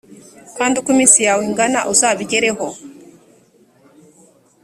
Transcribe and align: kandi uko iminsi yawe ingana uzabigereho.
kandi 0.57 0.73
uko 0.79 0.89
iminsi 0.95 1.19
yawe 1.27 1.41
ingana 1.49 1.79
uzabigereho. 1.93 2.65